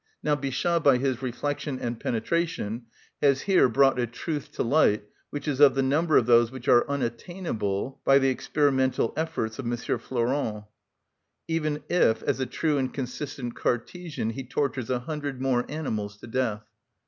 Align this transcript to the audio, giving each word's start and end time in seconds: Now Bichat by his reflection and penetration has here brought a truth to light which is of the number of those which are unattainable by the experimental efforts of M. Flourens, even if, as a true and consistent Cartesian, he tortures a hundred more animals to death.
Now 0.23 0.35
Bichat 0.35 0.83
by 0.83 0.97
his 0.97 1.21
reflection 1.21 1.77
and 1.77 1.99
penetration 1.99 2.87
has 3.21 3.41
here 3.41 3.69
brought 3.69 3.99
a 3.99 4.07
truth 4.07 4.51
to 4.53 4.63
light 4.63 5.03
which 5.29 5.47
is 5.47 5.59
of 5.59 5.75
the 5.75 5.83
number 5.83 6.17
of 6.17 6.25
those 6.25 6.49
which 6.49 6.67
are 6.67 6.89
unattainable 6.89 8.01
by 8.03 8.17
the 8.17 8.29
experimental 8.29 9.13
efforts 9.15 9.59
of 9.59 9.65
M. 9.71 9.77
Flourens, 9.99 10.63
even 11.47 11.83
if, 11.87 12.23
as 12.23 12.39
a 12.39 12.47
true 12.47 12.79
and 12.79 12.91
consistent 12.91 13.53
Cartesian, 13.55 14.31
he 14.31 14.43
tortures 14.43 14.89
a 14.89 15.01
hundred 15.01 15.39
more 15.39 15.65
animals 15.69 16.17
to 16.17 16.25
death. 16.25 16.63